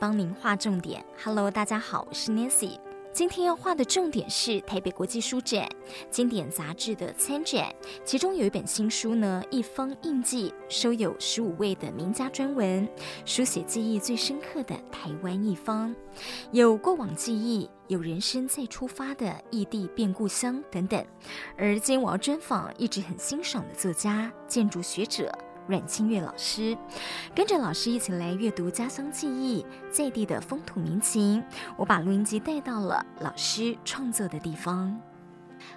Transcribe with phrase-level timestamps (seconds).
[0.00, 1.04] 帮您画重点。
[1.22, 2.78] Hello，大家好，我是 Nancy。
[3.10, 5.68] 今天要画的重点是台北国际书展
[6.08, 7.74] 经典杂志的参展，
[8.04, 12.86] 其中有一本新书呢，《一方印记》，收有十五位的名家专文，
[13.24, 15.94] 书写记忆最深刻的台湾一方，
[16.52, 21.04] 有过往记忆，有人生再出发的异地变故乡等等。
[21.56, 25.32] 而今我要专访一直很欣赏的作家、建筑学者。
[25.68, 26.74] 阮清月老师，
[27.34, 31.44] 跟着老师一起来阅读家乡记忆，在地的风土民情。
[31.76, 34.98] 我把录音机带到了老师创作的地方。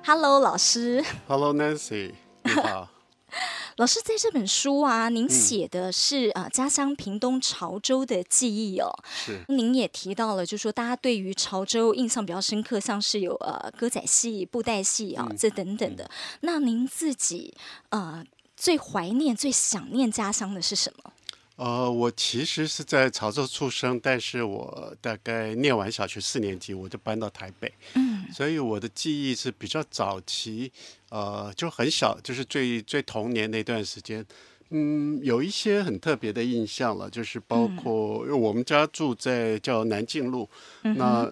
[0.06, 1.04] Hello，老师。
[1.28, 2.14] Hello，Nancy。
[2.44, 2.88] 你好。
[3.76, 8.88] 老师，在这本书啊，您写的是啊、嗯呃、家乡屏东潮州的记忆哦。
[9.14, 9.44] 是。
[9.50, 16.06] 您也提到了，就是说大家对于潮州印象比较深刻，像是有呃歌仔戏、布袋戏啊、哦嗯、这等等的。
[16.06, 16.10] 嗯、
[16.44, 17.54] 那您自己
[17.90, 18.24] 呃。
[18.62, 21.12] 最怀念、最想念家乡的是什么？
[21.56, 27.74] 呃，我其实是在潮州出生，但是我大概念完小学四年级，我就搬到台北。
[27.96, 30.72] 嗯，所以我的记忆是比较早期，
[31.10, 34.24] 呃，就很小，就是最最童年那段时间。
[34.70, 40.48] 嗯，有一些很特别的印象了，就是包括因为我们家住在叫南靖路，
[40.84, 41.28] 嗯、那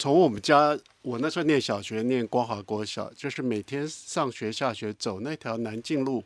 [0.00, 6.24] 从我们家，我那时候念小学，念光华国小，就是每天上学下学走那条南靖路。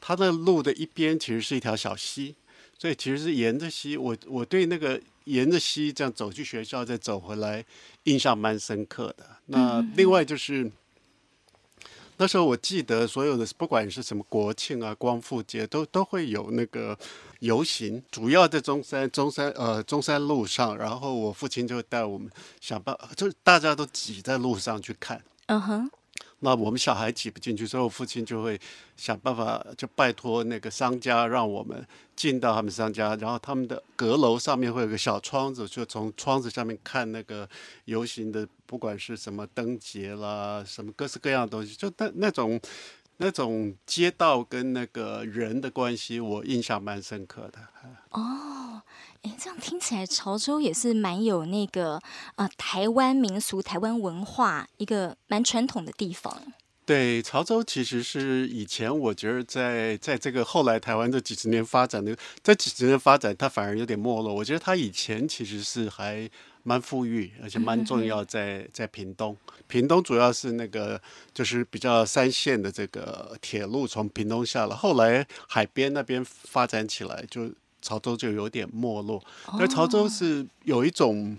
[0.00, 2.34] 它的路的一边其实是一条小溪，
[2.78, 3.96] 所以其实是沿着溪。
[3.96, 7.64] 我我对那个沿着溪这样走去学校再走回来，
[8.04, 9.26] 印象蛮深刻的。
[9.46, 10.70] 那另外就是
[12.16, 16.98] 那时候我记得所有的不管是什么国庆啊、光复节，都都会有那个
[17.40, 25.22] 游行，主要在中山中山呃中山路上，然后我父亲就带我们想办法，就大家都挤在路上去看。
[25.46, 25.90] 嗯哼。
[26.40, 28.58] 那我们小孩挤不进去，所以我父亲就会
[28.96, 31.86] 想办法，就拜托那个商家让我们
[32.16, 37.48] 进到他们商家，然后他们的阁楼上面会有个小窗子，就从窗子上面看那个
[37.84, 42.60] 游行的，不管是什么灯节啦，什么各式各样的东西，就那那种
[43.18, 47.60] 那种街道跟那个人的关系，我印象蛮深刻的。
[48.10, 48.82] 哦。
[49.22, 52.00] 哎，这样听起来，潮州也是蛮有那个
[52.36, 56.34] 呃台湾民俗、台湾文化一个蛮传统的地方。
[56.86, 64.34] 对，潮州其实是以前我觉得在在这个后来台湾这几十年发展的这几十年发展，它反而有点没落。
[64.34, 66.28] 我觉得它以前其实是还
[66.62, 69.36] 蛮富裕，而且蛮重要在，在在屏东。
[69.68, 71.00] 屏东主要是那个
[71.34, 77.52] 就是比较三线的这个铁路从屏东下来，后来海边那边发展起来就。
[77.80, 79.22] 潮州就有点没落，
[79.58, 81.36] 但潮州是有一种，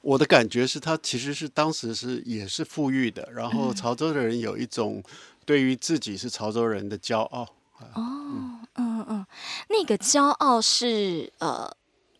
[0.00, 5.02] 我的感觉是它其实是当时是也是富裕的，然后潮州的人有一种
[5.44, 7.42] 对于自己是潮州人的骄傲。
[7.94, 9.26] 哦，嗯嗯嗯，
[9.68, 11.76] 那个骄傲是呃。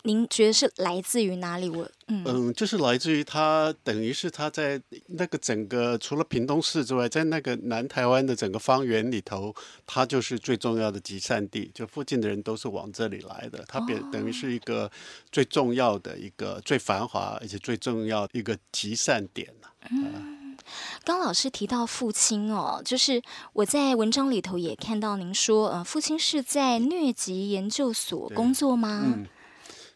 [0.07, 1.71] 您觉得是来自于哪里？
[1.71, 9.55] 我嗯嗯，就是来自于他，等于是他在那个整个除了屏东市之外，在那个南台湾的整个方圆里头，
[9.87, 13.65] 他就是最重要的集散地，就附近的人都是往这里来的。
[13.67, 14.91] 他变等于是一个
[15.33, 19.71] 最重要的一个最繁华而且最重要的一个集散点了。
[19.91, 20.55] 嗯，
[21.03, 23.23] 刚老师提到父亲哦，就是
[23.55, 29.03] 我在文章里头也看到您说，呃，父亲是在疟疾研究所工作吗？
[29.07, 29.27] 嗯。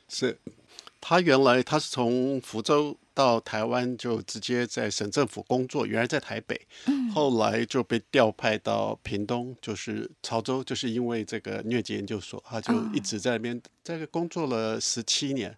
[0.08, 0.38] 是，
[1.00, 6.60] 他原来他是从福州到台湾就直接在省政府工作，原来在台北，
[7.12, 15.56] 后来就被调派到屏东，就是潮州，就是因为这个疟疾研究所，他就一直在那边在工作了十七年，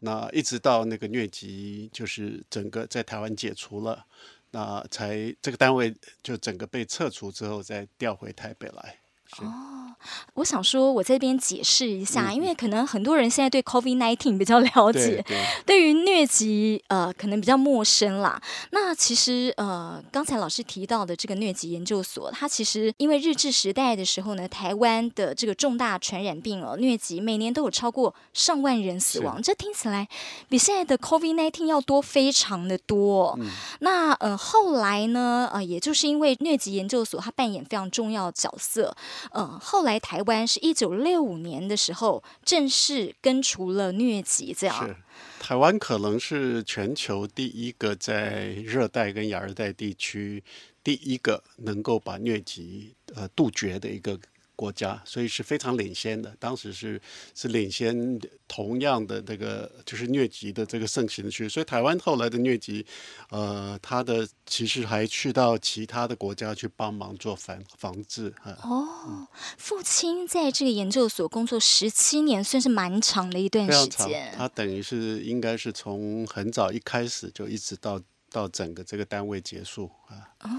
[0.00, 4.04] 那一直到那个疟疾就是整个在台湾解除了，
[4.50, 8.98] 那才这个单位就整个被撤除之后，再调回台北来。
[9.38, 9.85] 哦，
[10.34, 18.40] 我想说，我在这边解释一下，因为可能很多人现在对 COVID-19 比较了解，对， 对于疟疾呃可能比较陌生啦。
[18.70, 30.08] 那其实呃刚才老师提到的这个疟疾研究所，它其实因为日治时代的时候呢，台湾的这个重大传染病哦，疟疾每年都有超过上万人死亡，这听起来
[30.48, 33.36] 比现在的 COVID-19 要多非常的多。
[33.40, 33.50] 嗯、
[33.80, 38.94] 那呃后来呢呃也就是因为疟疾研究所它扮演非常重要的角色。
[39.30, 44.86] 呃，后来台湾是一九六五年的时候正式根除了疟疾，这样。
[44.86, 44.96] 是，
[45.38, 50.42] 台湾可能是全球第一个在热带跟亚热带地区
[50.82, 54.18] 第一个能够把疟疾呃杜绝的一个
[54.56, 56.34] 国家，所以是非常领先的。
[56.40, 57.00] 当时是
[57.34, 58.18] 是领先
[58.48, 62.84] 同样的这个就是疟疾的这个盛行区，所以台湾后来的疟疾，
[63.30, 68.32] 呃，它的其实还去到其他的国家去帮忙做防防治。
[68.62, 74.32] 哦，父亲在这个研究所工作十七年，算是蛮长的一段时间。
[74.36, 78.00] 他等于是应该是从很早一开始就一直到
[78.30, 80.30] 到整个这个单位结束啊。
[80.40, 80.50] 哦。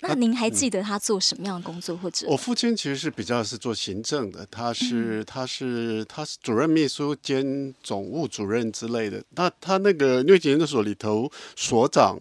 [0.00, 1.96] 那您还记得他做什么样的工作？
[1.96, 9.22] 或者、嗯、我父亲其实是比较是做行政的，他是、嗯、他是他是主任秘书兼总务主任之类的。
[9.30, 12.18] 那他那个疟疾研究所里头所长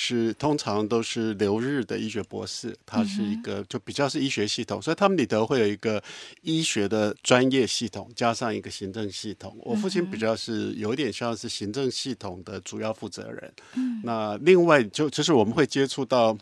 [0.00, 6.00] 是通常都是留日的医学博士，他是一个就比较是医学系统，所以他们里头会有一个
[6.42, 9.58] 医学的专业系统，加上一个行政系统。
[9.62, 13.52] 我父亲比较是有点像是行政系统的主要负责人。
[13.74, 16.38] 嗯、那另外就就是我们会接触到。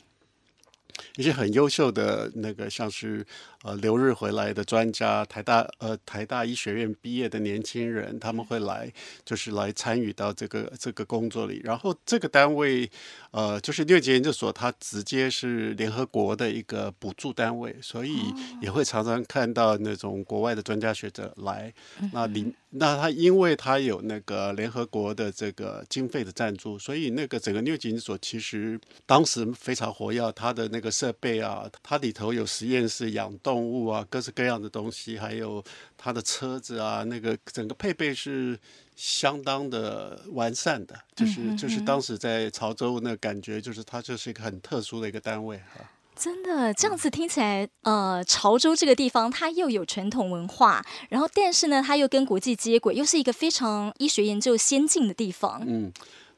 [1.17, 3.27] 一些很优秀的那个，像是
[3.63, 8.93] 呃留日回来的专家，台大呃台大医学院毕业的年轻人，他们会来，
[9.25, 11.61] 就是来参与到这个这个工作里。
[11.65, 12.89] 然后这个单位
[13.31, 21.73] 呃就是疟疾研究所，它直接是联合国的一个补助单位，所以也会常常看到那种国外的专家学者来。
[22.13, 30.91] 那里那他因为他有那个联合国的这个经费的赞助，所以那个整个疟疾研究所其实当时非常活跃，它的那个。
[30.97, 35.63] 设备啊，它里头有实验室养动物啊，各式各样的东西，还有
[35.95, 38.59] 它的车子啊，那个整个配备是
[38.95, 45.85] 相当的完善的，就是就是当时在潮州那感觉，就是它就是一个很特殊的一个单位啊。
[46.17, 55.63] 真的这样子听起来，呃，潮州这个地方它又有传统文化，然后但是呢，它又跟国际接轨，又是一个非常医学研究先进的地方。
[55.67, 55.93] 嗯，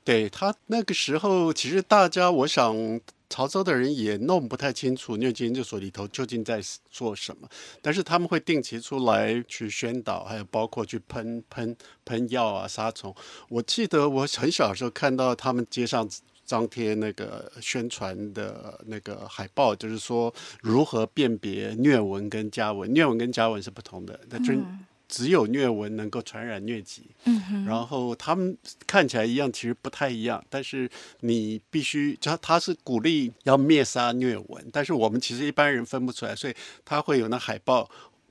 [0.05, 3.01] 对，它那个时候，其实大家我想。
[3.31, 7.47] 潮州的人也弄不太清楚疟疾研究所里头究竟在做什么，
[7.83, 11.77] 但是他们会定期出来去宣导，还有包括去喷喷
[12.07, 13.15] 喷药啊、杀虫。
[13.51, 16.09] 我记得我很小的时候看到他们街上
[16.49, 24.53] 张贴那个宣传的那个海报，就是说如何辨别疟蚊跟家蚊，疟蚊跟家蚊是不同的，那就。
[24.55, 28.55] 嗯只有疟蚊能够传染疟疾，嗯哼，然后他们
[28.87, 30.45] 看起来一样，其实不太一样。
[30.51, 30.87] 但是
[31.21, 36.55] 你必须，他他是鼓励要灭杀疟蚊，但是我们其实一般人分不出来，所以
[36.85, 37.89] 他会有那海报，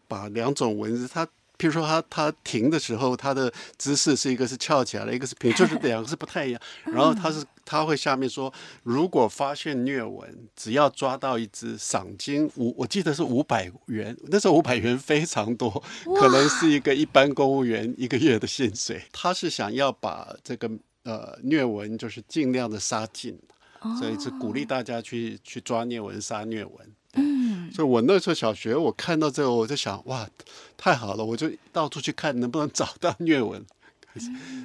[0.08, 1.28] 把两种蚊子，他。
[1.57, 6.62] 譬如说他，他他停的时候，他的姿势是一个是翘起来的，一个是平， 就是两个是不太一样。
[6.86, 14.15] 然后他是他会下面说，如果发现疟蚊，只要抓到一只，赏金五，我记得是五百元。
[14.27, 15.83] 那时候五百元非常多，
[16.19, 19.01] 可能是一个一般公务员一个月的薪水。
[19.12, 20.69] 他是想要把这个
[21.04, 23.38] 呃疟蚊就是尽量的杀尽，
[24.00, 26.92] 所以是鼓励大家去去抓疟蚊、杀疟蚊。
[27.18, 30.28] 嗯，所以我那时候小学，我看到这个，我就想，哇，
[30.78, 33.66] 太好了，我就到处去看能不能找到虐文。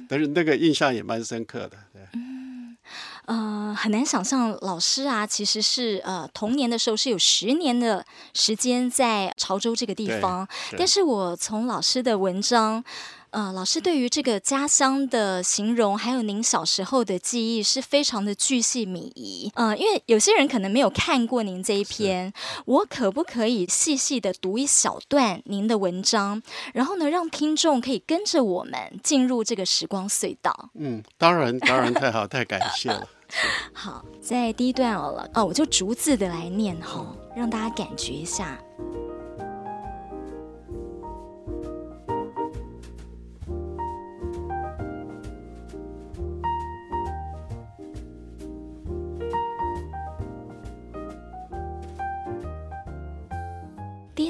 [0.07, 1.77] 但是那个印象也蛮深刻的。
[1.91, 2.77] 对，嗯，
[3.25, 10.47] 呃，很难想象老师啊，其实是呃童年的时候是有十年的时间在潮州这个地方，
[10.77, 12.83] 但是我从老师的文章。
[13.33, 19.51] 呃，老师对于这个家乡的形容，还有您小时候的记忆，是非常的巨细靡遗。
[19.55, 22.31] 呃，因为有些人可能没有看过您这一篇，
[22.65, 26.43] 我可不可以细细的读一小段您的文章，
[26.75, 30.69] 然后呢，让听众可以跟着我们进入这个时光隧道？
[30.75, 33.07] 嗯，当然，当然太好，太感谢了。
[33.73, 37.03] 好，在第一段好了，哦，我就逐字的来念哈，
[37.35, 38.59] 让大家感觉一下。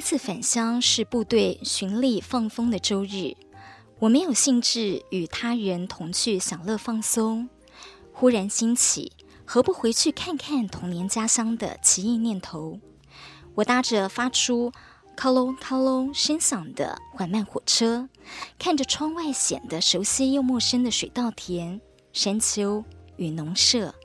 [0.04, 3.38] 次返乡是部队巡历放风的周日，
[4.00, 7.48] 我没有兴致与他人同去享乐放松，
[8.12, 9.14] 忽然兴起
[9.46, 12.82] 何不回去看看童年家乡的奇异念头。
[13.56, 14.74] 我搭着发出
[15.16, 18.10] 咔隆咔隆声响的缓慢火车，
[18.60, 21.80] 看着窗外显得熟悉又陌生的水稻田、
[22.12, 22.84] 山丘
[23.16, 23.96] 与农舍，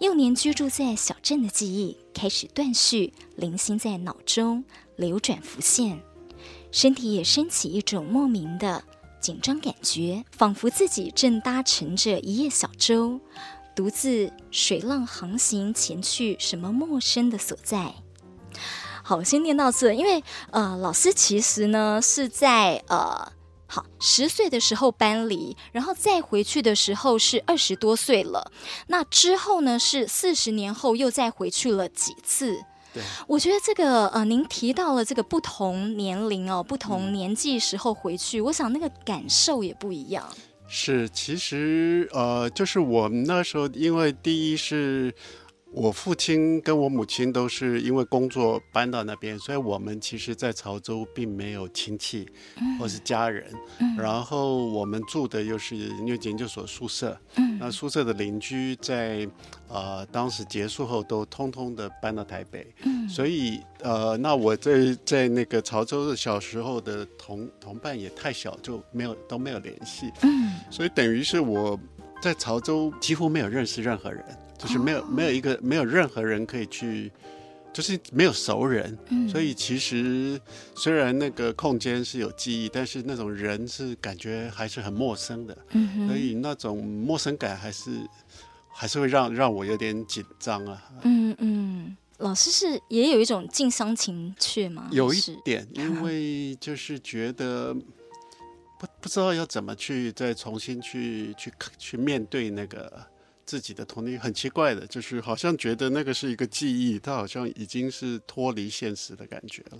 [0.00, 4.64] 幼年居住在小镇的记忆开始断续，零星在脑中。
[4.96, 5.98] 流转浮现，
[6.70, 8.82] 身体也升起一种莫名的
[9.18, 13.18] 紧张感觉，仿佛自己正搭乘着一叶小舟，
[13.74, 17.94] 独自水浪航行前去什么陌生的所在。
[19.02, 23.32] 好，先念到这，因为呃，老师其实呢是在呃，
[23.70, 28.50] 好十岁的时候搬离，然后再回去的时候是二十多岁了。
[28.88, 32.58] 那之后呢是四十年后又再回去了几次。
[32.92, 40.28] 对，我觉得这个呃，您提到了这个不同年龄哦，不同年纪时候回去，嗯、我想那个感受也不一样。
[40.66, 45.14] 是，其实呃，就是我们那时候，因为第一是。
[45.72, 52.28] 我父亲跟我母亲都是因为工作搬到那边，所以我们其实，在潮州并没有亲戚
[52.78, 53.46] 或是家人。
[53.78, 59.28] 嗯、然后我们住的又是研究所宿舍，嗯、那宿舍的邻居在
[59.68, 62.66] 呃当时结束后都通通的搬到台北。
[62.82, 70.10] 嗯、所以呃，那我在在那个潮州的小时候的同同伴也太小，就没有都没有联系。
[70.22, 71.78] 嗯、所以等于是我
[72.20, 74.24] 在潮州几乎没有认识任何人。
[74.60, 77.10] 就是没有没有一个没有任何人可以去，
[77.72, 80.38] 就是没有熟人，嗯、所以其实
[80.74, 87.90] 虽然那个空间是有记忆，但是那种人是感觉还是很陌生的，嗯、所以那种陌生感还是
[88.70, 90.90] 还是会让让我有点紧张啊。
[91.04, 94.90] 嗯嗯，老师是也有一种近乡情怯吗？
[94.92, 97.72] 有一点，因为就是觉得
[98.78, 103.06] 不不知道要怎么去再重新去去去面对那个。
[103.50, 109.78] 自己的童年很奇怪的，就是好像觉得那个是一个记忆，它好像已经是脱离现实的感觉了。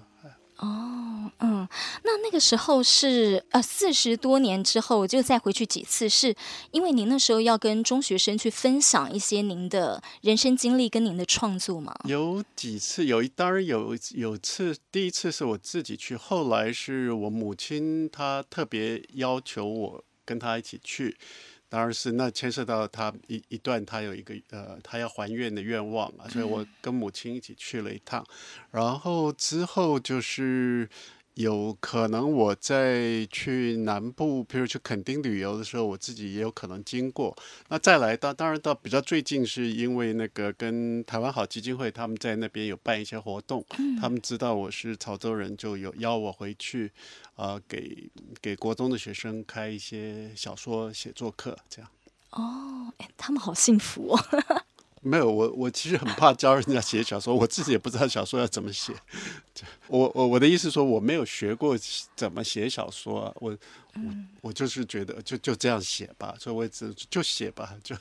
[0.57, 1.69] 哦，嗯，
[2.03, 6.35] 那那个时候是呃四十多年之后就再回去几次，是
[6.73, 11.95] 因为您那时候要跟中学生去分享一些您的人生经历跟您的创作吗？
[12.07, 21.17] 有几次，有一当然有有次，第一次是我自己去，后来是我母亲她特别要求我跟她一起去。
[21.71, 28.23] 当然是，那牵涉到他一一段，他有一个呃，他要还愿的愿望啊，所以我跟母亲一起去了一趟，
[28.71, 30.87] 然后之后就是。
[31.35, 37.35] 有可能我在去南部，譬如去垦丁旅游的时候，我自己也有可能经过。
[37.69, 46.91] 那再来到，当然到比较最近，是因为那个跟台湾好基金会他们在那边有办一些活动，嗯、他们知道我是潮州人，就有邀我回去，
[47.37, 48.11] 啊、呃，给
[48.43, 51.91] 给国中的学生开一些小说写作课，这样。
[52.33, 54.65] 哦，哎，他们好幸福哦。
[55.02, 58.92] 没有，我我其实很怕教人家写小说，我自己也不知道小说要怎么写。
[59.88, 61.75] 我我我的意思说，我没有学过
[62.14, 63.57] 怎么写小说啊，我
[63.95, 64.02] 我
[64.42, 67.97] 我就是觉得就就这样写吧，所以我也只就写吧，就。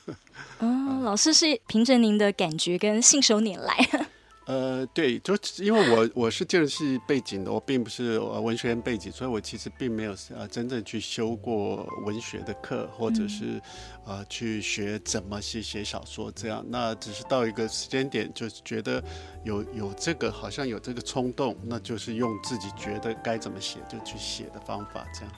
[0.58, 4.08] 嗯，老师是凭着您的感觉跟信手拈来。
[4.50, 13.62] 呃，对，就因为我我是建筑系背景的，我并不是文学院背景，所以我其实并没有呃真正去修过文学的课，或者是
[14.04, 16.64] 呃去学怎么去写小说这样。
[16.68, 19.00] 那只是到一个时间点，就觉得
[19.44, 25.32] 有有这个好像有这个冲动，那就是用自己觉得该怎么写就去写的方法这样。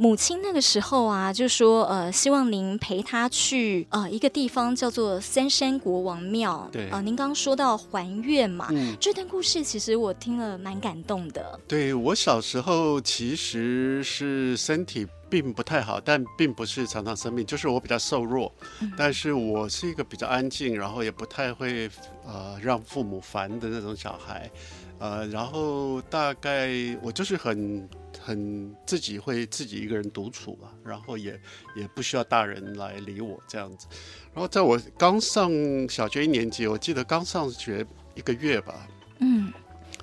[0.00, 6.66] 母亲那个时候啊，就说呃，希望您陪她去呃一个地方叫做三山国王庙。
[6.72, 11.60] 对啊、呃，您刚刚说到还愿嘛，嗯、这段故事其实我听了蛮感动的。
[11.68, 18.50] 对，我小时候其实是身体并不太好，但并不是常常生病，就是我比较瘦弱。
[18.80, 21.90] 嗯、但是我是一个比较安静，然后也不太会
[22.26, 24.50] 呃让父母烦的那种小孩。
[25.00, 26.70] 呃，然后大概
[27.02, 27.88] 我就是很。
[28.22, 31.40] 很自己会自己一个人独处吧，然后也
[31.74, 33.86] 也不需要大人来理我这样子。
[34.34, 35.50] 然后在我刚上
[35.88, 38.86] 小学一年级，我记得刚上学一个月吧，
[39.20, 39.50] 嗯，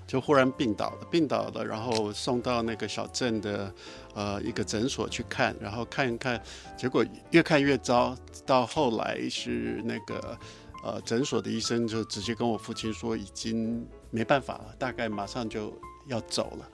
[0.07, 3.71] 就忽然病倒了，病倒了，然后送到那个小镇的
[4.15, 6.41] 呃一个诊所去看，然后看一看，
[6.75, 10.39] 结果越看越糟，到后来是那个
[10.83, 15.73] 呃诊所的医生就直接跟我父亲说已经没办法了，大概马上就
[16.07, 16.69] 要走了。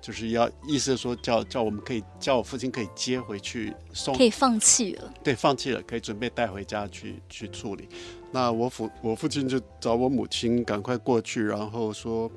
[0.00, 7.88] 就是要意思说叫叫我们可以叫我父亲可以接回去送，可以放弃了，对，放弃了，可以准备带回家去去处理。
[8.30, 12.30] 那我父我父亲就找我母亲赶快过去，然后说，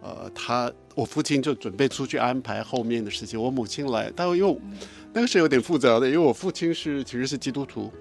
[0.00, 3.38] 呃，他我父亲就准备出去安排后面的事情。
[3.38, 4.52] 我母亲来，但又。
[4.62, 4.78] 嗯
[5.12, 7.92] 那个是有点复杂的，因为我父亲是其实是基督徒，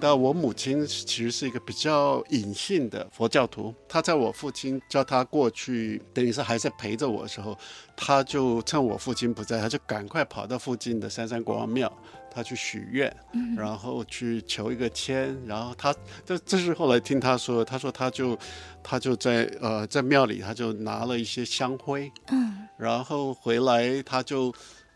[0.00, 3.74] 但我母亲其实是一个比较隐性的佛教徒。
[3.88, 7.58] 他在我父亲叫他过去，等于是还在陪着我的时候，
[7.96, 11.92] 他就趁我父亲不在，他就赶快跑到附近的三山国王庙，
[12.30, 13.12] 他去许愿，
[13.56, 15.36] 然后去求一个签。
[15.44, 15.92] 然后他
[16.24, 18.38] 这这是后来听他说，他说他就
[18.84, 24.54] 他就在呃在庙里，他就拿了一些香灰，嗯然后回来他就。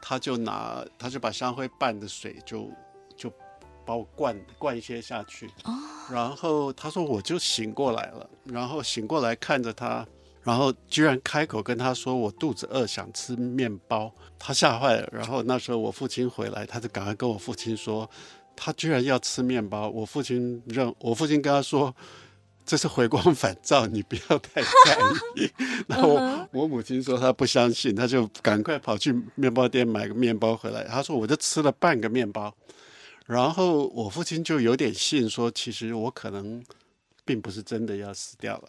[0.08, 2.70] 他就拿，他就把香灰拌的水就
[3.16, 3.28] 就
[3.84, 5.50] 把我灌灌一些下去，
[6.08, 10.06] 然后他说我就醒过来了，然后醒过来看着他，
[10.44, 15.08] 然后居然开口跟他说我肚子饿，想吃面包，他吓坏了。
[15.10, 18.08] 然后那时候我父亲回来，他就赶快跟我父亲说，
[18.54, 19.88] 他居然要吃面包。
[19.88, 21.92] 我父亲认，我父亲跟他说。
[22.66, 24.98] 这是回光返照，你不要太在
[25.36, 25.48] 意。
[25.86, 30.84] 然后我，我母亲说她不相信，她就赶快跑去面包店买个面包回来。
[30.84, 32.52] 她说我就吃了半个面包，
[33.26, 36.62] 然后我父亲就有点信，说其实我可能
[37.24, 38.68] 并不是真的要死掉了。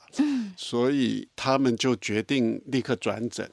[0.56, 3.52] 所以他们就决定立刻转诊。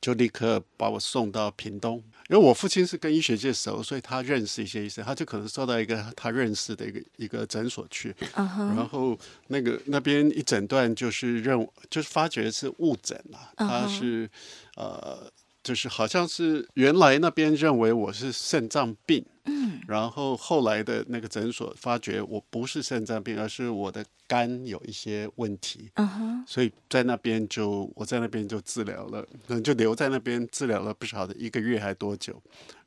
[0.00, 2.02] 就立刻把我送到屏东。
[2.28, 8.74] 因为我父亲是跟医学界熟，所以他认识一些医生，他就可能送到一个他认识的一个一个诊所去，uh huh.
[8.74, 14.82] 然后那个那边一诊断就是认就是发觉是误诊了，他是、uh huh.
[14.82, 15.32] 呃。
[15.64, 32.40] 就是好像是原来那边认为我是肾脏病，嗯，然后后来的那个诊所发觉我不是肾脏病，而是我的肝有一些问题，嗯哼，所以在那边就我在那边就治疗了，可能就留在那边治疗了不晓得一个月还多久，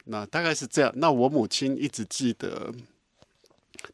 [0.05, 0.93] 那大概是这样。
[0.97, 2.71] 那我母亲一直记得，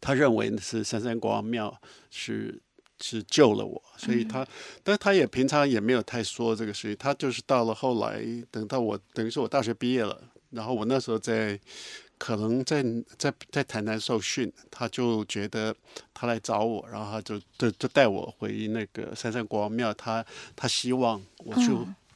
[0.01, 1.79] 她认为是三山国王庙
[2.11, 2.61] 是。
[3.05, 4.47] 是救了我，所以他，
[4.81, 6.95] 但他也平常也没有太说这个事情。
[6.97, 10.17] 他就是到了后来，等到我等于说我大学毕业了，
[10.51, 11.59] 然后我那时候在，
[12.17, 12.81] 可能在
[13.17, 15.75] 在在台南受训，他就觉得
[16.13, 21.71] 他来找我，然后他就就就带我回那个三山国王庙，他他希望我去。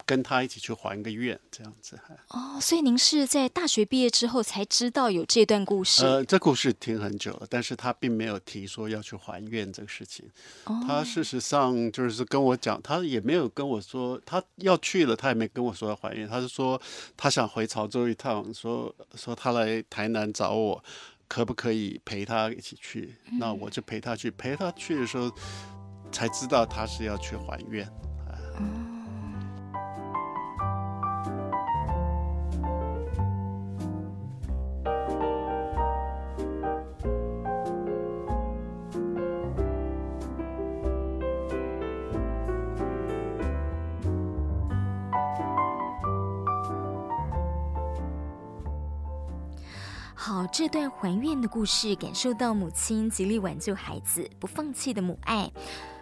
[0.07, 1.99] 嗯跟他一起去还个愿，这样子。
[2.29, 6.05] 哦，所以您是在大学毕业之后才知道有这段故事？
[6.05, 10.25] 呃，这故事听很久了，但是他并没有提说要去还愿这个事情。
[10.63, 16.81] 哦，他事实上就是跟我讲，他也没有跟我说他要去了，他也没跟我说要还愿，他是说
[17.17, 20.81] 他想回潮州一趟，说说他来台南找我，
[21.27, 23.13] 可不可以陪他一起去？
[23.25, 25.29] 嗯，那我就陪他去，陪他去的时候
[26.13, 27.85] 才知道他是要去还愿。
[28.59, 28.96] 嗯
[50.27, 55.49] 好，这段还愿的故事，感受到母亲极力挽救孩子、不放弃的母爱，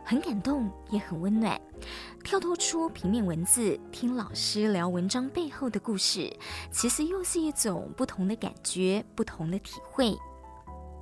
[0.03, 1.61] 很感动，也很温暖。
[2.23, 6.35] 跳脱出平面文字，听老师聊文章背后的故事，
[6.71, 10.17] 其实又是一种不同的感觉、不同的体会。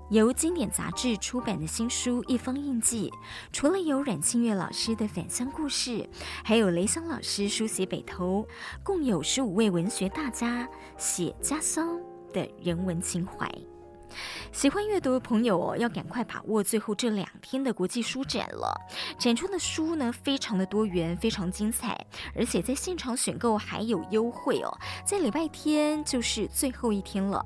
[0.10, 3.10] 由经典杂志出版的新书《一方印记》，
[3.54, 6.10] 除了有阮庆月老师的返乡故事，
[6.44, 8.46] 还有雷香老师书写北投，
[8.84, 11.98] 共有十五位文学大家写家乡
[12.34, 13.50] 的人文情怀。
[14.52, 18.72] 喜欢阅读的朋友哦，要赶快把握最后这两天的国际书展了。
[19.18, 22.00] 展出的书呢，非常的多元，非常精彩，
[22.36, 24.70] 而且在现场选购还有优惠哦。
[25.04, 27.44] 在礼拜天就是最后一天了。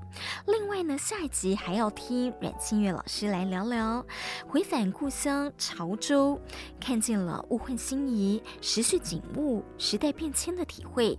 [0.47, 4.05] 另外呢，下一集还要听阮庆月老师来聊聊
[4.45, 6.37] 回返故乡潮州，
[6.81, 11.17] 看见了物换星移、时序景物、时代变迁的体会。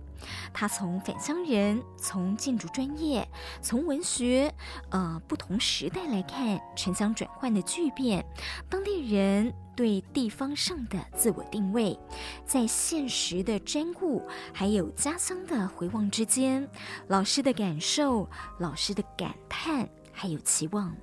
[0.53, 3.27] 他从返乡人，从建筑专业，
[3.61, 4.53] 从文学，
[4.89, 8.25] 呃，不同时代来看城乡转换的巨变，
[8.69, 11.97] 当地人对地方上的自我定位，
[12.45, 14.21] 在现实的瞻顾，
[14.53, 16.69] 还有家乡的回望之间，
[17.07, 18.29] 老师的感受，
[18.59, 20.95] 老师的感叹，还有期望。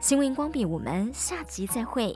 [0.00, 2.14] 新闻光笔，我们下集再会。